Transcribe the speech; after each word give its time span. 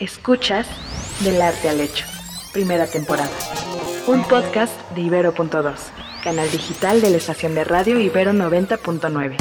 Escuchas 0.00 0.66
Del 1.22 1.42
Arte 1.42 1.68
al 1.68 1.78
Hecho, 1.78 2.06
primera 2.54 2.86
temporada. 2.86 3.28
Un 4.06 4.24
podcast 4.24 4.72
de 4.92 5.02
Ibero.2, 5.02 5.74
canal 6.24 6.50
digital 6.50 7.02
de 7.02 7.10
la 7.10 7.18
estación 7.18 7.54
de 7.54 7.64
radio 7.64 8.00
Ibero 8.00 8.32
90.9. 8.32 9.36